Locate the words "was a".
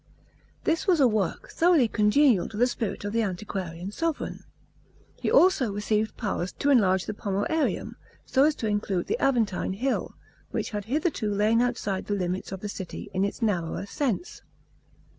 0.87-1.07